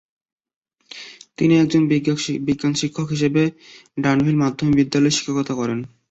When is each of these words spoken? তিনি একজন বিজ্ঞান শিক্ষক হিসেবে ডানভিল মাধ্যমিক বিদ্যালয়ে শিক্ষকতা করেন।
তিনি 1.37 1.53
একজন 1.57 1.81
বিজ্ঞান 2.47 2.73
শিক্ষক 2.75 3.07
হিসেবে 3.09 3.41
ডানভিল 3.97 4.35
মাধ্যমিক 4.39 4.75
বিদ্যালয়ে 4.79 5.15
শিক্ষকতা 5.17 5.53
করেন। 5.55 5.79